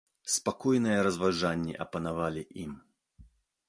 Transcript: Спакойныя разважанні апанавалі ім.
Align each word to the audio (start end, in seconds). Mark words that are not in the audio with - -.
Спакойныя 0.35 1.03
разважанні 1.09 1.79
апанавалі 1.89 2.43
ім. 2.67 2.71